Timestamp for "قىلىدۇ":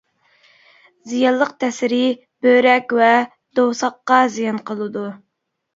4.73-5.11